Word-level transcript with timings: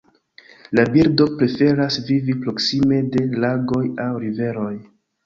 La 0.77 0.85
birdo 0.93 1.27
preferas 1.41 1.97
vivi 2.07 2.35
proksime 2.45 3.03
de 3.17 3.21
lagoj 3.45 3.83
aŭ 4.07 4.09
riveroj. 4.25 4.73